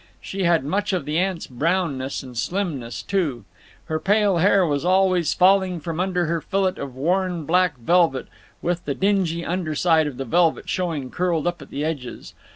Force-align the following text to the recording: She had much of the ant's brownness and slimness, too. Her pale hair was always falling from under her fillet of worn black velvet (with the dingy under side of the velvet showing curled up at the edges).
She 0.19 0.45
had 0.45 0.63
much 0.63 0.93
of 0.93 1.05
the 1.05 1.19
ant's 1.19 1.45
brownness 1.45 2.23
and 2.23 2.35
slimness, 2.35 3.03
too. 3.03 3.45
Her 3.85 3.99
pale 3.99 4.37
hair 4.37 4.65
was 4.65 4.83
always 4.83 5.35
falling 5.35 5.79
from 5.79 5.99
under 5.99 6.25
her 6.25 6.41
fillet 6.41 6.77
of 6.77 6.95
worn 6.95 7.45
black 7.45 7.77
velvet 7.77 8.27
(with 8.63 8.83
the 8.85 8.95
dingy 8.95 9.45
under 9.45 9.75
side 9.75 10.07
of 10.07 10.17
the 10.17 10.25
velvet 10.25 10.67
showing 10.67 11.11
curled 11.11 11.45
up 11.45 11.61
at 11.61 11.69
the 11.69 11.85
edges). 11.85 12.33